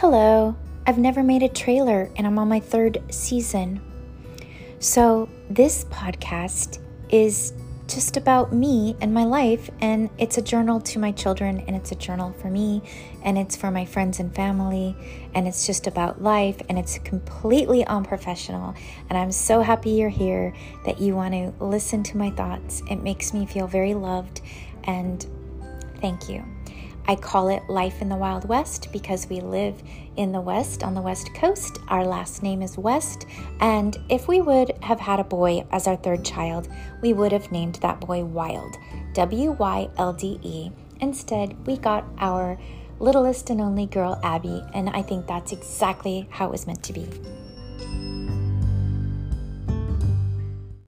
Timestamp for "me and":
8.50-9.12, 12.48-13.36